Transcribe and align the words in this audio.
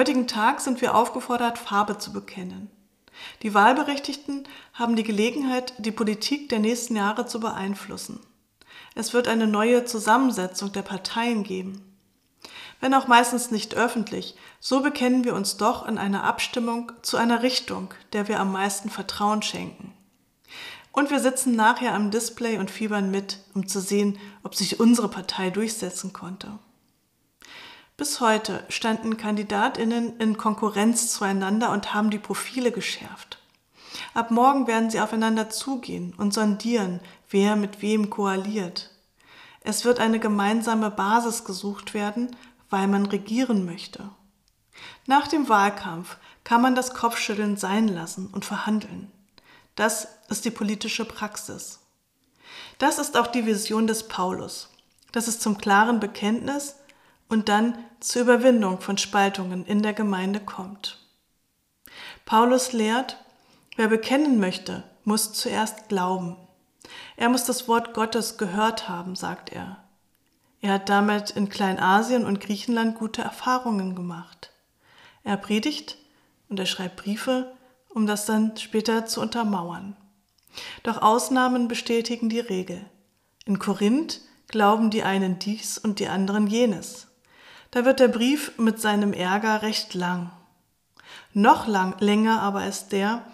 Heutigen 0.00 0.26
Tag 0.26 0.62
sind 0.62 0.80
wir 0.80 0.94
aufgefordert, 0.94 1.58
Farbe 1.58 1.98
zu 1.98 2.10
bekennen. 2.10 2.70
Die 3.42 3.52
Wahlberechtigten 3.52 4.48
haben 4.72 4.96
die 4.96 5.02
Gelegenheit, 5.02 5.74
die 5.76 5.92
Politik 5.92 6.48
der 6.48 6.58
nächsten 6.58 6.96
Jahre 6.96 7.26
zu 7.26 7.38
beeinflussen. 7.38 8.18
Es 8.94 9.12
wird 9.12 9.28
eine 9.28 9.46
neue 9.46 9.84
Zusammensetzung 9.84 10.72
der 10.72 10.80
Parteien 10.80 11.42
geben. 11.42 11.82
Wenn 12.80 12.94
auch 12.94 13.08
meistens 13.08 13.50
nicht 13.50 13.74
öffentlich, 13.74 14.36
so 14.58 14.80
bekennen 14.80 15.24
wir 15.24 15.34
uns 15.34 15.58
doch 15.58 15.86
in 15.86 15.98
einer 15.98 16.24
Abstimmung 16.24 16.92
zu 17.02 17.18
einer 17.18 17.42
Richtung, 17.42 17.92
der 18.14 18.26
wir 18.26 18.40
am 18.40 18.52
meisten 18.52 18.88
Vertrauen 18.88 19.42
schenken. 19.42 19.92
Und 20.92 21.10
wir 21.10 21.20
sitzen 21.20 21.56
nachher 21.56 21.92
am 21.92 22.10
Display 22.10 22.56
und 22.56 22.70
fiebern 22.70 23.10
mit, 23.10 23.40
um 23.52 23.68
zu 23.68 23.82
sehen, 23.82 24.18
ob 24.44 24.54
sich 24.54 24.80
unsere 24.80 25.10
Partei 25.10 25.50
durchsetzen 25.50 26.14
konnte. 26.14 26.58
Bis 28.00 28.18
heute 28.18 28.64
standen 28.70 29.18
Kandidatinnen 29.18 30.16
in 30.16 30.38
Konkurrenz 30.38 31.12
zueinander 31.12 31.70
und 31.70 31.92
haben 31.92 32.08
die 32.08 32.18
Profile 32.18 32.72
geschärft. 32.72 33.42
Ab 34.14 34.30
morgen 34.30 34.66
werden 34.66 34.88
sie 34.88 35.02
aufeinander 35.02 35.50
zugehen 35.50 36.14
und 36.16 36.32
sondieren, 36.32 37.00
wer 37.28 37.56
mit 37.56 37.82
wem 37.82 38.08
koaliert. 38.08 38.88
Es 39.60 39.84
wird 39.84 40.00
eine 40.00 40.18
gemeinsame 40.18 40.90
Basis 40.90 41.44
gesucht 41.44 41.92
werden, 41.92 42.34
weil 42.70 42.88
man 42.88 43.04
regieren 43.04 43.66
möchte. 43.66 44.08
Nach 45.04 45.28
dem 45.28 45.50
Wahlkampf 45.50 46.16
kann 46.42 46.62
man 46.62 46.74
das 46.74 46.94
Kopfschütteln 46.94 47.58
sein 47.58 47.86
lassen 47.86 48.28
und 48.28 48.46
verhandeln. 48.46 49.12
Das 49.74 50.08
ist 50.30 50.46
die 50.46 50.50
politische 50.50 51.04
Praxis. 51.04 51.80
Das 52.78 52.98
ist 52.98 53.18
auch 53.18 53.26
die 53.26 53.44
Vision 53.44 53.86
des 53.86 54.08
Paulus, 54.08 54.70
dass 55.12 55.28
es 55.28 55.38
zum 55.38 55.58
klaren 55.58 56.00
Bekenntnis 56.00 56.76
und 57.30 57.48
dann 57.48 57.78
zur 58.00 58.22
Überwindung 58.22 58.80
von 58.80 58.98
Spaltungen 58.98 59.64
in 59.64 59.82
der 59.82 59.94
Gemeinde 59.94 60.40
kommt. 60.40 60.98
Paulus 62.26 62.72
lehrt, 62.72 63.16
wer 63.76 63.88
bekennen 63.88 64.38
möchte, 64.38 64.84
muss 65.04 65.32
zuerst 65.32 65.88
glauben. 65.88 66.36
Er 67.16 67.28
muss 67.28 67.44
das 67.44 67.68
Wort 67.68 67.94
Gottes 67.94 68.36
gehört 68.36 68.88
haben, 68.88 69.16
sagt 69.16 69.50
er. 69.50 69.78
Er 70.60 70.74
hat 70.74 70.88
damit 70.88 71.30
in 71.30 71.48
Kleinasien 71.48 72.26
und 72.26 72.40
Griechenland 72.40 72.98
gute 72.98 73.22
Erfahrungen 73.22 73.94
gemacht. 73.94 74.52
Er 75.24 75.36
predigt 75.36 75.96
und 76.48 76.58
er 76.58 76.66
schreibt 76.66 76.96
Briefe, 76.96 77.54
um 77.88 78.06
das 78.06 78.26
dann 78.26 78.56
später 78.56 79.06
zu 79.06 79.20
untermauern. 79.20 79.96
Doch 80.82 81.00
Ausnahmen 81.00 81.68
bestätigen 81.68 82.28
die 82.28 82.40
Regel. 82.40 82.84
In 83.44 83.58
Korinth 83.58 84.20
glauben 84.48 84.90
die 84.90 85.02
einen 85.02 85.38
dies 85.38 85.78
und 85.78 85.98
die 85.98 86.08
anderen 86.08 86.46
jenes. 86.46 87.09
Da 87.70 87.84
wird 87.84 88.00
der 88.00 88.08
Brief 88.08 88.52
mit 88.58 88.80
seinem 88.80 89.12
Ärger 89.12 89.62
recht 89.62 89.94
lang. 89.94 90.30
Noch 91.32 91.66
lang, 91.66 91.94
länger 92.00 92.42
aber 92.42 92.66
ist 92.66 92.88
der, 92.88 93.24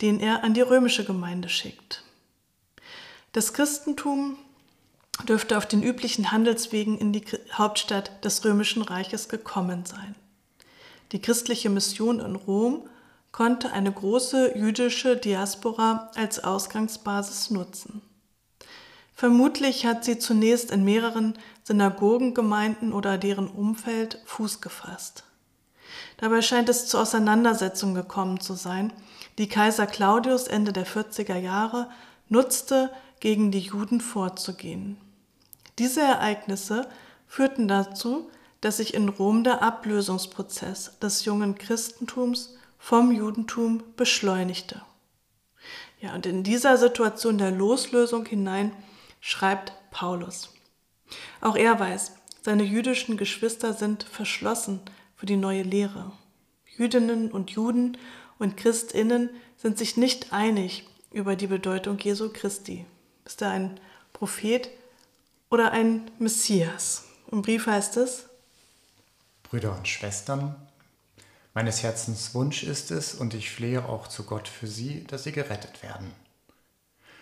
den 0.00 0.20
er 0.20 0.44
an 0.44 0.54
die 0.54 0.60
römische 0.60 1.04
Gemeinde 1.04 1.48
schickt. 1.48 2.04
Das 3.32 3.52
Christentum 3.52 4.36
dürfte 5.28 5.56
auf 5.56 5.66
den 5.66 5.82
üblichen 5.82 6.32
Handelswegen 6.32 6.98
in 6.98 7.12
die 7.12 7.24
Hauptstadt 7.52 8.24
des 8.24 8.44
römischen 8.44 8.82
Reiches 8.82 9.28
gekommen 9.28 9.84
sein. 9.86 10.14
Die 11.12 11.20
christliche 11.20 11.70
Mission 11.70 12.20
in 12.20 12.36
Rom 12.36 12.88
konnte 13.32 13.72
eine 13.72 13.92
große 13.92 14.56
jüdische 14.58 15.16
Diaspora 15.16 16.10
als 16.14 16.42
Ausgangsbasis 16.42 17.50
nutzen. 17.50 18.02
Vermutlich 19.14 19.86
hat 19.86 20.04
sie 20.04 20.18
zunächst 20.18 20.70
in 20.70 20.84
mehreren 20.84 21.38
Synagogengemeinden 21.64 22.92
oder 22.92 23.18
deren 23.18 23.48
Umfeld 23.48 24.20
Fuß 24.24 24.60
gefasst. 24.60 25.24
Dabei 26.18 26.42
scheint 26.42 26.68
es 26.68 26.86
zu 26.86 26.98
Auseinandersetzungen 26.98 27.94
gekommen 27.94 28.40
zu 28.40 28.54
sein, 28.54 28.92
die 29.38 29.48
Kaiser 29.48 29.86
Claudius 29.86 30.46
Ende 30.46 30.72
der 30.72 30.86
40er 30.86 31.36
Jahre 31.36 31.90
nutzte, 32.28 32.90
gegen 33.20 33.50
die 33.50 33.60
Juden 33.60 34.00
vorzugehen. 34.00 34.96
Diese 35.78 36.00
Ereignisse 36.00 36.88
führten 37.26 37.68
dazu, 37.68 38.30
dass 38.60 38.78
sich 38.78 38.94
in 38.94 39.08
Rom 39.08 39.44
der 39.44 39.62
Ablösungsprozess 39.62 40.98
des 40.98 41.24
jungen 41.24 41.54
Christentums 41.54 42.56
vom 42.78 43.12
Judentum 43.12 43.82
beschleunigte. 43.96 44.82
Ja, 46.00 46.14
und 46.14 46.26
in 46.26 46.42
dieser 46.42 46.78
Situation 46.78 47.38
der 47.38 47.50
Loslösung 47.50 48.24
hinein 48.24 48.72
schreibt 49.20 49.72
Paulus. 49.90 50.50
Auch 51.40 51.56
er 51.56 51.78
weiß, 51.80 52.12
seine 52.42 52.62
jüdischen 52.62 53.16
Geschwister 53.16 53.72
sind 53.74 54.02
verschlossen 54.02 54.80
für 55.16 55.26
die 55.26 55.36
neue 55.36 55.62
Lehre. 55.62 56.12
Jüdinnen 56.76 57.30
und 57.30 57.50
Juden 57.50 57.98
und 58.38 58.56
Christinnen 58.56 59.30
sind 59.56 59.78
sich 59.78 59.96
nicht 59.96 60.32
einig 60.32 60.86
über 61.12 61.36
die 61.36 61.46
Bedeutung 61.46 61.98
Jesu 61.98 62.30
Christi. 62.32 62.86
Ist 63.24 63.42
er 63.42 63.50
ein 63.50 63.80
Prophet 64.12 64.70
oder 65.50 65.72
ein 65.72 66.10
Messias? 66.18 67.04
Im 67.30 67.42
Brief 67.42 67.66
heißt 67.66 67.96
es, 67.98 68.26
Brüder 69.42 69.76
und 69.76 69.88
Schwestern, 69.88 70.54
meines 71.54 71.82
Herzens 71.82 72.34
Wunsch 72.34 72.62
ist 72.62 72.92
es, 72.92 73.14
und 73.14 73.34
ich 73.34 73.50
flehe 73.50 73.84
auch 73.84 74.06
zu 74.06 74.22
Gott 74.22 74.46
für 74.46 74.68
sie, 74.68 75.04
dass 75.04 75.24
sie 75.24 75.32
gerettet 75.32 75.82
werden. 75.82 76.12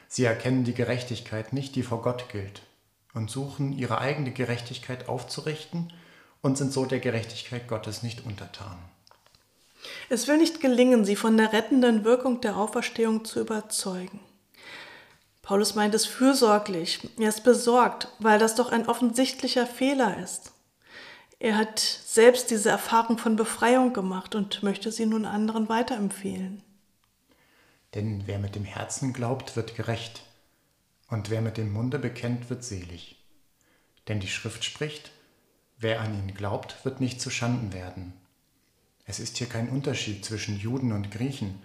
Sie 0.09 0.25
erkennen 0.25 0.65
die 0.65 0.75
Gerechtigkeit 0.75 1.55
nicht, 1.55 1.75
die 1.75 1.83
vor 1.83 2.03
Gott 2.03 2.29
gilt, 2.29 2.61
und 3.15 3.31
suchen 3.31 3.73
ihre 3.73 3.99
eigene 3.99 4.33
Gerechtigkeit 4.33 5.09
aufzurichten 5.09 5.93
und 6.43 6.57
sind 6.57 6.73
so 6.73 6.85
der 6.85 7.01
Gerechtigkeit 7.01 7.69
Gottes 7.69 8.03
nicht 8.03 8.25
untertan. 8.25 8.79
Es 10.09 10.29
will 10.29 10.39
nicht 10.39 10.61
gelingen, 10.61 11.05
sie 11.05 11.17
von 11.17 11.37
der 11.37 11.53
rettenden 11.53 12.05
Wirkung 12.05 12.41
der 12.41 12.57
Auferstehung 12.57 13.25
zu 13.25 13.41
überzeugen. 13.41 14.21
Paulus 15.43 15.75
meint 15.75 15.95
es 15.95 16.05
fürsorglich, 16.05 17.09
er 17.19 17.31
ist 17.31 17.43
besorgt, 17.43 18.09
weil 18.19 18.39
das 18.39 18.55
doch 18.55 18.71
ein 18.71 18.87
offensichtlicher 18.87 19.67
Fehler 19.67 20.19
ist. 20.23 20.53
Er 21.39 21.57
hat 21.57 21.79
selbst 21.79 22.51
diese 22.51 22.69
Erfahrung 22.69 23.17
von 23.17 23.37
Befreiung 23.37 23.93
gemacht 23.93 24.35
und 24.35 24.63
möchte 24.63 24.91
sie 24.93 25.07
nun 25.07 25.25
anderen 25.25 25.69
weiterempfehlen. 25.69 26.63
Denn 27.95 28.25
wer 28.27 28.39
mit 28.39 28.57
dem 28.57 28.65
Herzen 28.65 29.13
glaubt, 29.13 29.57
wird 29.57 29.75
gerecht, 29.75 30.23
und 31.09 31.31
wer 31.31 31.41
mit 31.41 31.57
dem 31.57 31.73
Munde 31.73 31.99
bekennt, 31.99 32.51
wird 32.51 32.65
selig. 32.65 33.17
Denn 34.09 34.21
die 34.21 34.29
Schrift 34.29 34.65
spricht, 34.65 35.11
wer 35.79 36.01
an 36.01 36.15
ihn 36.15 36.35
glaubt, 36.35 36.85
wird 36.85 37.01
nicht 37.01 37.21
zu 37.21 37.31
Schanden 37.31 37.73
werden. 37.73 38.13
Es 39.05 39.21
ist 39.21 39.39
hier 39.39 39.49
kein 39.49 39.71
Unterschied 39.71 40.25
zwischen 40.25 40.59
Juden 40.59 40.93
und 40.93 41.11
Griechen. 41.11 41.63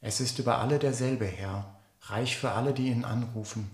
Es 0.00 0.20
ist 0.20 0.38
über 0.38 0.58
alle 0.58 0.78
derselbe 0.78 1.26
Herr, 1.26 1.76
reich 2.02 2.36
für 2.36 2.52
alle, 2.52 2.72
die 2.72 2.88
ihn 2.88 3.04
anrufen. 3.04 3.70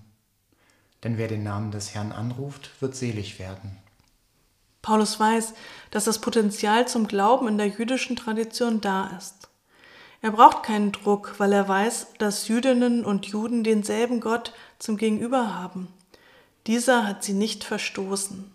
Denn 1.04 1.18
wer 1.18 1.28
den 1.28 1.42
Namen 1.42 1.70
des 1.70 1.94
Herrn 1.94 2.12
anruft, 2.12 2.70
wird 2.80 2.96
selig 2.96 3.38
werden. 3.38 3.76
Paulus 4.80 5.20
weiß, 5.20 5.52
dass 5.90 6.04
das 6.04 6.20
Potenzial 6.20 6.88
zum 6.88 7.06
Glauben 7.06 7.48
in 7.48 7.58
der 7.58 7.68
jüdischen 7.68 8.16
Tradition 8.16 8.80
da 8.80 9.08
ist. 9.18 9.48
Er 10.26 10.32
braucht 10.32 10.64
keinen 10.64 10.90
Druck, 10.90 11.34
weil 11.38 11.52
er 11.52 11.68
weiß, 11.68 12.14
dass 12.18 12.48
Jüdinnen 12.48 13.04
und 13.04 13.26
Juden 13.26 13.62
denselben 13.62 14.18
Gott 14.18 14.52
zum 14.80 14.96
Gegenüber 14.96 15.54
haben. 15.54 15.86
Dieser 16.66 17.06
hat 17.06 17.22
sie 17.22 17.32
nicht 17.32 17.62
verstoßen. 17.62 18.52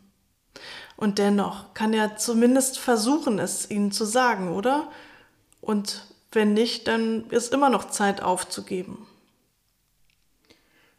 Und 0.98 1.18
dennoch 1.18 1.74
kann 1.74 1.94
er 1.94 2.18
zumindest 2.18 2.78
versuchen, 2.78 3.40
es 3.40 3.72
ihnen 3.72 3.94
zu 3.94 4.04
sagen, 4.04 4.50
oder? 4.50 4.92
Und 5.62 6.14
wenn 6.34 6.54
nicht, 6.54 6.90
dann 6.90 7.30
ist 7.30 7.54
immer 7.54 7.70
noch 7.70 7.90
Zeit 7.90 8.22
aufzugeben. 8.22 9.08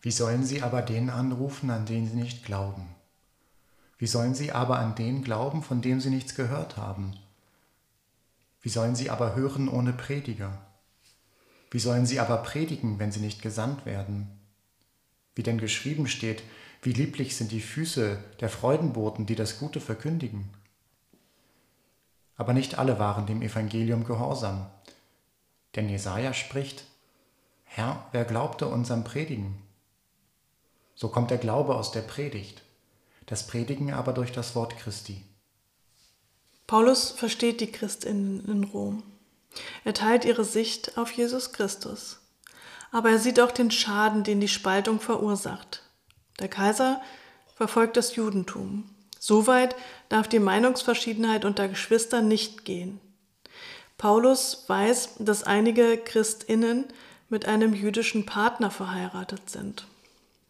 Wie 0.00 0.11
sollen 0.11 0.43
sie 0.43 0.62
aber 0.62 0.81
den 0.81 1.11
anrufen, 1.11 1.69
an 1.69 1.85
den 1.85 2.08
sie 2.08 2.17
nicht 2.17 2.46
glauben? 2.46 2.88
Wie 3.99 4.06
sollen 4.06 4.35
sie 4.35 4.52
aber 4.52 4.79
an 4.79 4.94
den 4.94 5.23
glauben, 5.23 5.62
von 5.62 5.82
dem 5.82 6.00
sie 6.00 6.08
nichts 6.08 6.35
gehört 6.35 6.79
haben? 6.79 7.12
Wie 8.62 8.69
sollen 8.69 8.94
sie 8.94 9.11
aber 9.11 9.35
hören 9.35 9.69
ohne 9.69 9.93
Prediger? 9.93 10.56
Wie 11.72 11.78
sollen 11.78 12.04
sie 12.04 12.20
aber 12.20 12.36
predigen, 12.36 12.98
wenn 12.98 13.12
sie 13.12 13.20
nicht 13.20 13.40
gesandt 13.40 13.86
werden? 13.86 14.28
Wie 15.34 15.42
denn 15.42 15.56
geschrieben 15.56 16.06
steht, 16.06 16.42
wie 16.82 16.92
lieblich 16.92 17.34
sind 17.34 17.50
die 17.50 17.62
Füße 17.62 18.22
der 18.40 18.50
Freudenboten, 18.50 19.24
die 19.24 19.36
das 19.36 19.58
Gute 19.58 19.80
verkündigen. 19.80 20.50
Aber 22.36 22.52
nicht 22.52 22.78
alle 22.78 22.98
waren 22.98 23.24
dem 23.24 23.40
Evangelium 23.40 24.04
gehorsam. 24.04 24.66
Denn 25.74 25.88
Jesaja 25.88 26.34
spricht: 26.34 26.84
Herr, 27.64 28.06
wer 28.12 28.26
glaubte 28.26 28.69
unserem 28.69 29.02
Predigen? 29.02 29.56
So 30.94 31.08
kommt 31.08 31.30
der 31.30 31.38
Glaube 31.38 31.74
aus 31.74 31.90
der 31.90 32.02
Predigt, 32.02 32.62
das 33.24 33.46
Predigen 33.46 33.94
aber 33.94 34.12
durch 34.12 34.30
das 34.30 34.54
Wort 34.54 34.76
Christi. 34.76 35.24
Paulus 36.66 37.12
versteht 37.12 37.62
die 37.62 37.72
Christinnen 37.72 38.44
in 38.44 38.64
Rom. 38.64 39.02
Er 39.84 39.94
teilt 39.94 40.25
ihre 40.25 40.44
Sicht 40.44 40.96
auf 40.99 41.12
Jesus 41.12 41.52
Christus. 41.52 42.20
Aber 42.90 43.10
er 43.10 43.19
sieht 43.19 43.40
auch 43.40 43.52
den 43.52 43.70
Schaden, 43.70 44.25
den 44.25 44.40
die 44.40 44.49
Spaltung 44.49 45.00
verursacht. 45.00 45.82
Der 46.40 46.49
Kaiser 46.49 47.00
verfolgt 47.56 47.96
das 47.96 48.16
Judentum. 48.16 48.90
So 49.19 49.46
weit 49.46 49.76
darf 50.08 50.28
die 50.28 50.40
Meinungsverschiedenheit 50.40 51.44
unter 51.44 51.69
Geschwistern 51.69 52.28
nicht 52.28 52.64
gehen. 52.64 53.00
Paulus 53.96 54.64
weiß, 54.66 55.16
dass 55.20 55.44
einige 55.44 55.96
Christinnen 55.96 56.87
mit 57.28 57.46
einem 57.46 57.72
jüdischen 57.72 58.26
Partner 58.26 58.70
verheiratet 58.70 59.48
sind. 59.48 59.87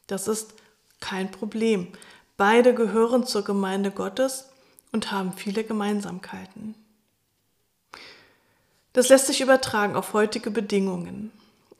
Das 0.06 0.26
ist 0.26 0.54
kein 1.00 1.30
Problem. 1.30 1.88
Beide 2.36 2.74
gehören 2.74 3.26
zur 3.26 3.44
Gemeinde 3.44 3.90
Gottes 3.90 4.48
und 4.90 5.12
haben 5.12 5.32
viele 5.34 5.64
Gemeinsamkeiten. 5.64 6.74
Das 8.92 9.08
lässt 9.08 9.26
sich 9.26 9.40
übertragen 9.40 9.96
auf 9.96 10.12
heutige 10.12 10.50
Bedingungen. 10.50 11.32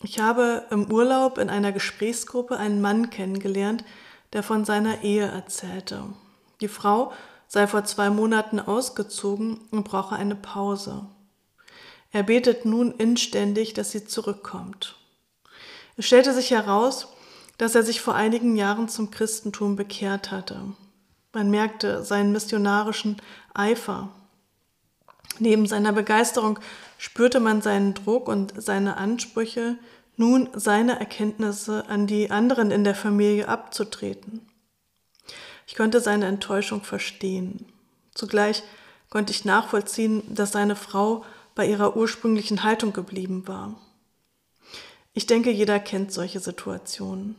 Ich 0.03 0.19
habe 0.19 0.67
im 0.71 0.91
Urlaub 0.91 1.39
in 1.39 1.51
einer 1.51 1.73
Gesprächsgruppe 1.73 2.57
einen 2.57 2.81
Mann 2.81 3.11
kennengelernt, 3.11 3.85
der 4.33 4.43
von 4.43 4.65
seiner 4.65 5.03
Ehe 5.03 5.27
erzählte. 5.27 6.05
Die 6.61 6.69
Frau 6.69 7.13
sei 7.47 7.67
vor 7.67 7.85
zwei 7.85 8.09
Monaten 8.09 8.59
ausgezogen 8.59 9.61
und 9.71 9.85
brauche 9.85 10.17
eine 10.17 10.35
Pause. 10.35 11.05
Er 12.11 12.23
betet 12.23 12.65
nun 12.65 12.93
inständig, 12.93 13.75
dass 13.75 13.91
sie 13.91 14.07
zurückkommt. 14.07 14.97
Es 15.97 16.07
stellte 16.07 16.33
sich 16.33 16.51
heraus, 16.51 17.09
dass 17.59 17.75
er 17.75 17.83
sich 17.83 18.01
vor 18.01 18.15
einigen 18.15 18.57
Jahren 18.57 18.89
zum 18.89 19.11
Christentum 19.11 19.77
bekehrt 19.77 20.31
hatte. 20.31 20.63
Man 21.33 21.51
merkte 21.51 22.05
seinen 22.05 22.33
missionarischen 22.33 23.21
Eifer. 23.55 24.09
Neben 25.39 25.67
seiner 25.67 25.93
Begeisterung 25.93 26.59
spürte 27.03 27.41
man 27.41 27.63
seinen 27.63 27.95
Druck 27.95 28.29
und 28.29 28.55
seine 28.57 28.97
Ansprüche, 28.97 29.77
nun 30.17 30.49
seine 30.55 31.01
Erkenntnisse 31.01 31.89
an 31.89 32.07
die 32.07 32.31
anderen 32.31 32.71
in 32.71 32.85
der 32.85 32.95
Familie 32.95 33.49
abzutreten. 33.49 34.47
Ich 35.67 35.75
konnte 35.75 36.01
seine 36.01 36.27
Enttäuschung 36.27 36.83
verstehen. 36.83 37.67
Zugleich 38.15 38.63
konnte 39.11 39.33
ich 39.33 39.45
nachvollziehen, 39.45 40.23
dass 40.33 40.53
seine 40.53 40.77
Frau 40.77 41.25
bei 41.57 41.67
ihrer 41.67 41.97
ursprünglichen 41.97 42.63
Haltung 42.63 42.93
geblieben 42.93 43.49
war. 43.49 43.75
Ich 45.13 45.27
denke, 45.27 45.51
jeder 45.51 45.81
kennt 45.81 46.13
solche 46.13 46.39
Situationen. 46.39 47.35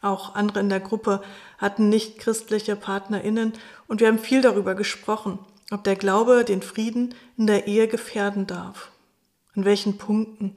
Auch 0.00 0.36
andere 0.36 0.60
in 0.60 0.68
der 0.68 0.78
Gruppe 0.78 1.22
hatten 1.58 1.88
nicht 1.88 2.18
christliche 2.18 2.76
Partnerinnen 2.76 3.52
und 3.88 3.98
wir 3.98 4.06
haben 4.06 4.20
viel 4.20 4.42
darüber 4.42 4.76
gesprochen, 4.76 5.40
ob 5.70 5.84
der 5.84 5.96
Glaube 5.96 6.44
den 6.44 6.62
Frieden 6.62 7.14
in 7.36 7.46
der 7.46 7.66
Ehe 7.66 7.88
gefährden 7.88 8.46
darf. 8.46 8.90
An 9.54 9.64
welchen 9.64 9.98
Punkten 9.98 10.54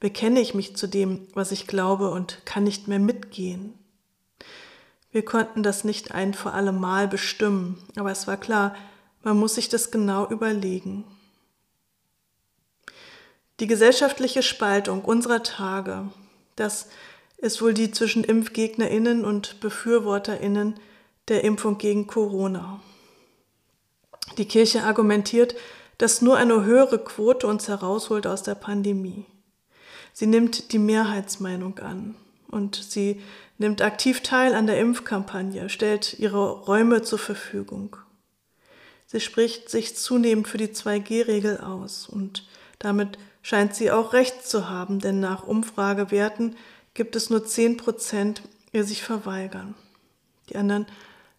bekenne 0.00 0.40
ich 0.40 0.54
mich 0.54 0.76
zu 0.76 0.86
dem, 0.86 1.26
was 1.34 1.52
ich 1.52 1.66
glaube 1.66 2.10
und 2.10 2.44
kann 2.44 2.64
nicht 2.64 2.88
mehr 2.88 2.98
mitgehen. 2.98 3.74
Wir 5.12 5.24
konnten 5.24 5.62
das 5.62 5.84
nicht 5.84 6.12
ein 6.12 6.34
für 6.34 6.52
alle 6.52 6.72
Mal 6.72 7.08
bestimmen, 7.08 7.82
aber 7.96 8.10
es 8.10 8.26
war 8.26 8.36
klar, 8.36 8.74
man 9.22 9.36
muss 9.36 9.54
sich 9.54 9.68
das 9.68 9.90
genau 9.90 10.28
überlegen. 10.28 11.04
Die 13.58 13.66
gesellschaftliche 13.66 14.42
Spaltung 14.42 15.04
unserer 15.04 15.42
Tage, 15.42 16.08
das 16.56 16.88
ist 17.36 17.60
wohl 17.60 17.74
die 17.74 17.90
zwischen 17.90 18.24
Impfgegnerinnen 18.24 19.24
und 19.24 19.60
Befürworterinnen 19.60 20.78
der 21.28 21.44
Impfung 21.44 21.76
gegen 21.76 22.06
Corona. 22.06 22.80
Die 24.38 24.46
Kirche 24.46 24.84
argumentiert, 24.84 25.54
dass 25.98 26.22
nur 26.22 26.36
eine 26.36 26.64
höhere 26.64 26.98
Quote 26.98 27.46
uns 27.46 27.68
herausholt 27.68 28.26
aus 28.26 28.42
der 28.42 28.54
Pandemie. 28.54 29.26
Sie 30.12 30.26
nimmt 30.26 30.72
die 30.72 30.78
Mehrheitsmeinung 30.78 31.78
an 31.78 32.14
und 32.48 32.76
sie 32.76 33.20
nimmt 33.58 33.82
aktiv 33.82 34.22
teil 34.22 34.54
an 34.54 34.66
der 34.66 34.78
Impfkampagne, 34.78 35.68
stellt 35.68 36.18
ihre 36.18 36.62
Räume 36.62 37.02
zur 37.02 37.18
Verfügung. 37.18 37.96
Sie 39.06 39.20
spricht 39.20 39.68
sich 39.68 39.96
zunehmend 39.96 40.48
für 40.48 40.58
die 40.58 40.68
2G-Regel 40.68 41.58
aus 41.58 42.08
und 42.08 42.46
damit 42.78 43.18
scheint 43.42 43.74
sie 43.74 43.90
auch 43.90 44.12
recht 44.12 44.46
zu 44.46 44.68
haben, 44.68 45.00
denn 45.00 45.20
nach 45.20 45.46
Umfragewerten 45.46 46.56
gibt 46.94 47.16
es 47.16 47.28
nur 47.28 47.44
10 47.44 47.76
Prozent, 47.76 48.42
die 48.72 48.82
sich 48.82 49.02
verweigern. 49.02 49.74
Die 50.48 50.56
anderen 50.56 50.86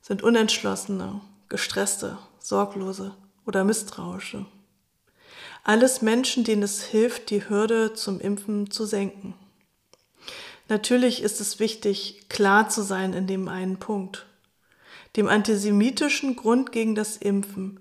sind 0.01 0.21
unentschlossene, 0.21 1.21
gestresste, 1.49 2.17
sorglose 2.41 3.15
oder 3.45 3.63
misstrauische. 3.63 4.45
Alles 5.63 6.01
Menschen, 6.01 6.43
denen 6.43 6.63
es 6.63 6.83
hilft, 6.83 7.29
die 7.29 7.47
Hürde 7.47 7.93
zum 7.93 8.19
Impfen 8.19 8.71
zu 8.71 8.85
senken. 8.85 9.35
Natürlich 10.67 11.21
ist 11.21 11.39
es 11.39 11.59
wichtig, 11.59 12.29
klar 12.29 12.69
zu 12.69 12.81
sein 12.81 13.13
in 13.13 13.27
dem 13.27 13.47
einen 13.47 13.77
Punkt. 13.77 14.25
Dem 15.15 15.27
antisemitischen 15.27 16.35
Grund 16.35 16.71
gegen 16.71 16.95
das 16.95 17.17
Impfen. 17.17 17.79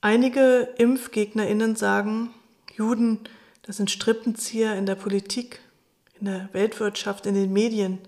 Einige 0.00 0.74
Impfgegnerinnen 0.76 1.74
sagen, 1.74 2.34
Juden, 2.76 3.20
das 3.62 3.78
sind 3.78 3.90
Strippenzieher 3.90 4.76
in 4.76 4.86
der 4.86 4.94
Politik, 4.94 5.60
in 6.20 6.26
der 6.26 6.48
Weltwirtschaft, 6.52 7.26
in 7.26 7.34
den 7.34 7.52
Medien. 7.52 7.98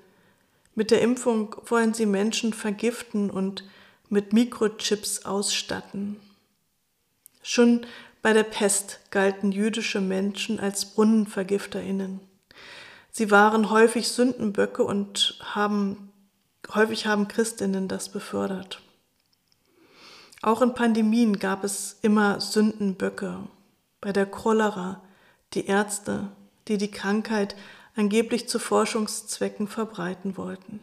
Mit 0.74 0.90
der 0.90 1.00
Impfung 1.00 1.56
wollen 1.66 1.94
sie 1.94 2.06
Menschen 2.06 2.52
vergiften 2.52 3.30
und 3.30 3.64
mit 4.10 4.32
Mikrochips 4.32 5.24
ausstatten. 5.24 6.16
Schon 7.42 7.86
bei 8.22 8.32
der 8.32 8.42
Pest 8.42 9.00
galten 9.10 9.50
jüdische 9.50 10.00
Menschen 10.00 10.60
als 10.60 10.84
Brunnenvergifterinnen. 10.84 12.20
Sie 13.10 13.30
waren 13.30 13.70
häufig 13.70 14.08
Sündenböcke 14.08 14.84
und 14.84 15.38
haben, 15.42 16.12
häufig 16.74 17.06
haben 17.06 17.28
Christinnen 17.28 17.88
das 17.88 18.10
befördert. 18.10 18.82
Auch 20.42 20.62
in 20.62 20.74
Pandemien 20.74 21.38
gab 21.38 21.64
es 21.64 21.98
immer 22.02 22.40
Sündenböcke. 22.40 23.38
Bei 24.00 24.12
der 24.12 24.26
Cholera 24.26 25.02
die 25.54 25.66
Ärzte, 25.66 26.28
die 26.68 26.78
die 26.78 26.90
Krankheit 26.90 27.56
angeblich 27.96 28.48
zu 28.48 28.58
Forschungszwecken 28.58 29.66
verbreiten 29.66 30.36
wollten. 30.36 30.80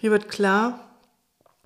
Hier 0.00 0.10
wird 0.10 0.28
klar, 0.28 0.88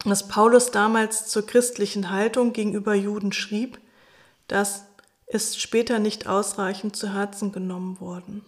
dass 0.04 0.28
Paulus 0.28 0.70
damals 0.70 1.28
zur 1.28 1.46
christlichen 1.46 2.10
Haltung 2.10 2.52
gegenüber 2.52 2.94
Juden 2.94 3.32
schrieb, 3.32 3.78
das 4.48 4.84
ist 5.26 5.60
später 5.60 5.98
nicht 5.98 6.26
ausreichend 6.26 6.96
zu 6.96 7.12
Herzen 7.12 7.52
genommen 7.52 8.00
worden. 8.00 8.44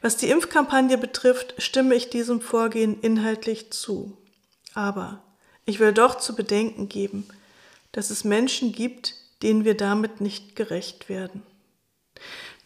Was 0.00 0.16
die 0.16 0.30
Impfkampagne 0.30 0.98
betrifft, 0.98 1.54
stimme 1.58 1.94
ich 1.94 2.10
diesem 2.10 2.40
Vorgehen 2.40 3.00
inhaltlich 3.00 3.72
zu. 3.72 4.16
Aber 4.74 5.22
ich 5.64 5.80
will 5.80 5.92
doch 5.92 6.18
zu 6.18 6.36
bedenken 6.36 6.88
geben, 6.88 7.26
dass 7.92 8.10
es 8.10 8.24
Menschen 8.24 8.72
gibt, 8.72 9.14
denen 9.42 9.64
wir 9.64 9.76
damit 9.76 10.20
nicht 10.20 10.54
gerecht 10.54 11.08
werden. 11.08 11.42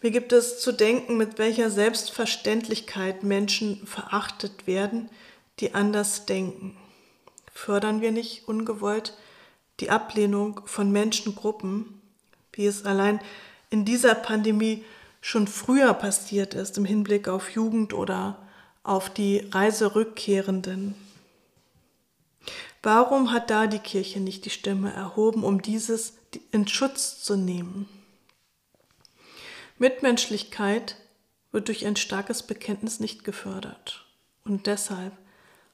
Mir 0.03 0.11
gibt 0.11 0.33
es 0.33 0.61
zu 0.61 0.73
denken, 0.73 1.17
mit 1.17 1.39
welcher 1.39 1.71
Selbstverständlichkeit 1.71 3.23
Menschen 3.23 3.87
verachtet 3.87 4.67
werden, 4.67 5.11
die 5.61 5.75
anders 5.75 6.27
denken. 6.27 6.77
Fördern 7.53 8.01
wir 8.01 8.13
nicht 8.13 8.49
ungewollt 8.49 9.17
die 9.81 9.91
Ablehnung 9.91 10.61
von 10.67 10.93
Menschengruppen, 10.93 12.01
wie 12.53 12.67
es 12.67 12.85
allein 12.85 13.21
in 13.71 13.85
dieser 13.85 14.15
Pandemie 14.15 14.85
schon 15.21 15.47
früher 15.47 15.95
passiert 15.95 16.55
ist 16.55 16.79
im 16.79 16.85
Hinblick 16.85 17.29
auf 17.29 17.51
Jugend 17.51 17.93
oder 17.93 18.47
auf 18.83 19.11
die 19.11 19.49
Reiserückkehrenden? 19.51 20.95
Warum 22.83 23.33
hat 23.33 23.51
da 23.51 23.67
die 23.67 23.79
Kirche 23.79 24.21
nicht 24.21 24.45
die 24.47 24.51
Stimme 24.51 24.93
erhoben, 24.93 25.45
um 25.45 25.61
dieses 25.61 26.15
in 26.51 26.67
Schutz 26.67 27.23
zu 27.23 27.37
nehmen? 27.37 27.89
Mitmenschlichkeit 29.79 30.97
wird 31.53 31.69
durch 31.69 31.87
ein 31.87 31.97
starkes 31.97 32.43
Bekenntnis 32.43 33.01
nicht 33.01 33.25
gefördert. 33.25 34.07
Und 34.45 34.67
deshalb 34.67 35.13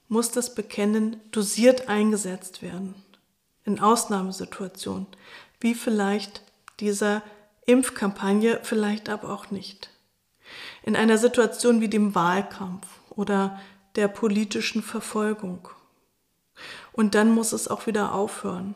muss 0.09 0.31
das 0.31 0.55
Bekennen 0.55 1.21
dosiert 1.33 1.89
eingesetzt 1.89 2.63
werden. 2.63 2.95
In 3.65 3.81
Ausnahmesituationen, 3.81 5.09
wie 5.61 5.75
vielleicht 5.75 6.43
dieser 6.79 7.23
Impfkampagne, 7.67 8.61
vielleicht 8.63 9.09
aber 9.09 9.31
auch 9.33 9.51
nicht. 9.51 9.91
In 10.85 10.95
einer 10.95 11.19
Situation 11.19 11.81
wie 11.81 11.89
dem 11.89 12.15
Wahlkampf 12.15 12.87
oder 13.11 13.61
der 13.97 14.07
politischen 14.09 14.83
Verfolgung. 14.83 15.69
Und 16.93 17.15
dann 17.15 17.35
muss 17.35 17.53
es 17.53 17.67
auch 17.67 17.87
wieder 17.87 18.15
aufhören. 18.15 18.75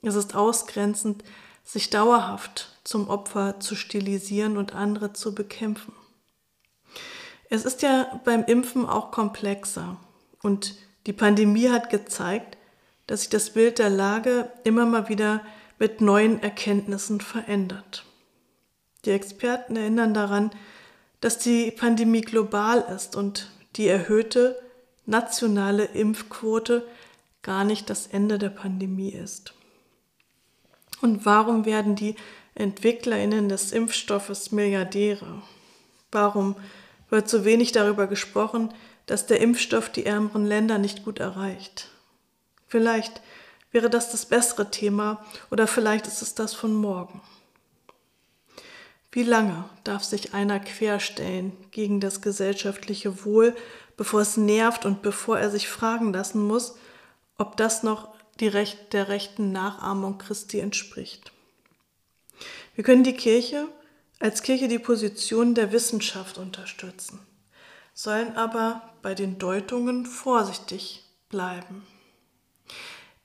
Es 0.00 0.14
ist 0.14 0.34
ausgrenzend, 0.34 1.22
sich 1.64 1.90
dauerhaft 1.90 2.78
zum 2.84 3.10
Opfer 3.10 3.60
zu 3.60 3.74
stilisieren 3.74 4.56
und 4.56 4.74
andere 4.74 5.12
zu 5.12 5.34
bekämpfen. 5.34 5.92
Es 7.50 7.66
ist 7.66 7.82
ja 7.82 8.20
beim 8.24 8.44
Impfen 8.44 8.86
auch 8.86 9.10
komplexer 9.10 9.98
und 10.42 10.74
die 11.06 11.12
Pandemie 11.12 11.70
hat 11.70 11.90
gezeigt, 11.90 12.56
dass 13.06 13.20
sich 13.20 13.30
das 13.30 13.50
Bild 13.50 13.78
der 13.78 13.90
Lage 13.90 14.50
immer 14.64 14.86
mal 14.86 15.08
wieder 15.08 15.42
mit 15.78 16.00
neuen 16.00 16.42
Erkenntnissen 16.42 17.20
verändert. 17.20 18.04
Die 19.04 19.10
Experten 19.10 19.76
erinnern 19.76 20.12
daran, 20.12 20.50
dass 21.20 21.38
die 21.38 21.70
Pandemie 21.70 22.20
global 22.20 22.84
ist 22.94 23.16
und 23.16 23.50
die 23.76 23.88
erhöhte, 23.88 24.60
nationale 25.06 25.84
Impfquote 25.84 26.86
gar 27.42 27.64
nicht 27.64 27.88
das 27.88 28.06
Ende 28.08 28.38
der 28.38 28.50
Pandemie 28.50 29.10
ist. 29.10 29.54
Und 31.00 31.24
warum 31.24 31.64
werden 31.64 31.94
die 31.96 32.16
Entwicklerinnen 32.54 33.48
des 33.48 33.72
Impfstoffes 33.72 34.52
Milliardäre? 34.52 35.42
Warum 36.10 36.56
wird 37.08 37.28
so 37.28 37.44
wenig 37.44 37.72
darüber 37.72 38.06
gesprochen, 38.06 38.74
dass 39.08 39.26
der 39.26 39.40
Impfstoff 39.40 39.90
die 39.90 40.06
ärmeren 40.06 40.46
Länder 40.46 40.78
nicht 40.78 41.04
gut 41.04 41.18
erreicht? 41.18 41.88
Vielleicht 42.66 43.20
wäre 43.72 43.90
das 43.90 44.10
das 44.10 44.26
bessere 44.26 44.70
Thema 44.70 45.24
oder 45.50 45.66
vielleicht 45.66 46.06
ist 46.06 46.22
es 46.22 46.34
das 46.34 46.54
von 46.54 46.74
morgen. 46.74 47.20
Wie 49.10 49.22
lange 49.22 49.64
darf 49.84 50.04
sich 50.04 50.34
einer 50.34 50.60
querstellen 50.60 51.52
gegen 51.70 51.98
das 51.98 52.20
gesellschaftliche 52.20 53.24
Wohl, 53.24 53.56
bevor 53.96 54.20
es 54.20 54.36
nervt 54.36 54.84
und 54.84 55.02
bevor 55.02 55.38
er 55.38 55.50
sich 55.50 55.68
fragen 55.68 56.12
lassen 56.12 56.46
muss, 56.46 56.76
ob 57.36 57.56
das 57.56 57.82
noch 57.82 58.16
Recht, 58.40 58.92
der 58.92 59.08
rechten 59.08 59.50
Nachahmung 59.50 60.18
Christi 60.18 60.60
entspricht? 60.60 61.32
Wir 62.76 62.84
können 62.84 63.02
die 63.02 63.16
Kirche 63.16 63.66
als 64.20 64.42
Kirche 64.42 64.68
die 64.68 64.78
Position 64.78 65.54
der 65.54 65.72
Wissenschaft 65.72 66.38
unterstützen, 66.38 67.18
sollen 67.98 68.36
aber 68.36 68.80
bei 69.02 69.12
den 69.12 69.40
Deutungen 69.40 70.06
vorsichtig 70.06 71.02
bleiben. 71.28 71.84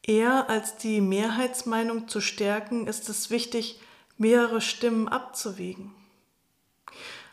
Eher 0.02 0.50
als 0.50 0.78
die 0.78 1.00
Mehrheitsmeinung 1.00 2.08
zu 2.08 2.22
stärken, 2.22 2.88
ist 2.88 3.08
es 3.08 3.30
wichtig, 3.30 3.80
mehrere 4.18 4.62
Stimmen 4.62 5.08
abzuwägen. 5.08 5.94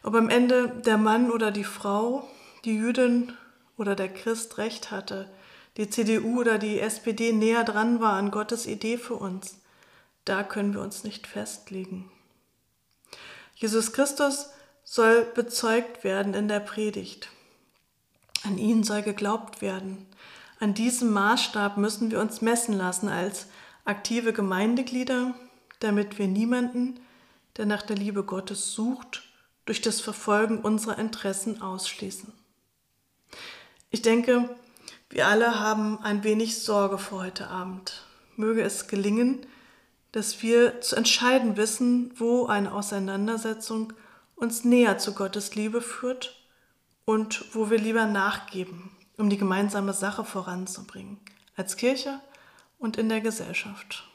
Ob 0.03 0.17
am 0.17 0.29
Ende 0.29 0.69
der 0.85 0.99
Mann 0.99 1.31
oder 1.31 1.51
die 1.51 1.65
Frau, 1.65 2.29
die 2.67 2.75
Jüdin 2.75 3.33
oder 3.79 3.95
der 3.95 4.13
Christ 4.13 4.59
recht 4.59 4.91
hatte, 4.91 5.27
die 5.79 5.89
CDU 5.89 6.41
oder 6.41 6.59
die 6.59 6.79
SPD 6.79 7.33
näher 7.33 7.65
dran 7.65 8.01
war 8.01 8.19
an 8.19 8.31
Gottes 8.31 8.67
Idee 8.67 8.99
für 8.99 9.15
uns, 9.15 9.63
da 10.27 10.43
können 10.43 10.75
wir 10.75 10.83
uns 10.83 11.05
nicht 11.05 11.27
festlegen. 11.27 12.13
Jesus 13.55 13.95
Christus 13.95 14.51
soll 14.91 15.25
bezeugt 15.25 16.03
werden 16.03 16.35
in 16.35 16.49
der 16.49 16.59
Predigt. 16.59 17.29
An 18.43 18.59
ihn 18.59 18.83
soll 18.83 19.03
geglaubt 19.03 19.63
werden. 19.63 20.05
An 20.59 20.75
diesem 20.75 21.13
Maßstab 21.13 21.77
müssen 21.77 22.11
wir 22.11 22.19
uns 22.19 22.41
messen 22.41 22.77
lassen 22.77 23.09
als 23.09 23.47
aktive 23.85 24.33
Gemeindeglieder, 24.33 25.33
damit 25.79 26.19
wir 26.19 26.27
niemanden, 26.27 26.99
der 27.57 27.67
nach 27.67 27.83
der 27.83 27.95
Liebe 27.95 28.25
Gottes 28.25 28.73
sucht, 28.73 29.23
durch 29.65 29.81
das 29.81 30.01
Verfolgen 30.01 30.59
unserer 30.59 30.99
Interessen 30.99 31.63
ausschließen. 31.63 32.33
Ich 33.91 34.03
denke, 34.03 34.51
wir 35.09 35.29
alle 35.29 35.61
haben 35.61 36.03
ein 36.03 36.25
wenig 36.25 36.65
Sorge 36.65 36.99
vor 36.99 37.23
heute 37.23 37.47
Abend. 37.47 38.03
Möge 38.35 38.63
es 38.63 38.89
gelingen, 38.89 39.47
dass 40.11 40.43
wir 40.43 40.81
zu 40.81 40.97
entscheiden 40.97 41.57
wissen, 41.57 42.13
wo 42.17 42.47
eine 42.47 42.75
Auseinandersetzung 42.75 43.93
uns 44.41 44.65
näher 44.65 44.99
zu 44.99 45.15
Gottes 45.15 45.55
Liebe 45.55 45.81
führt 45.81 46.43
und 47.05 47.55
wo 47.55 47.71
wir 47.71 47.79
lieber 47.79 48.07
nachgeben, 48.07 48.91
um 49.19 49.29
die 49.29 49.37
gemeinsame 49.37 49.93
Sache 49.93 50.25
voranzubringen, 50.25 51.19
als 51.57 51.77
Kirche 51.77 52.21
und 52.79 52.97
in 52.97 53.09
der 53.09 53.21
Gesellschaft. 53.21 54.10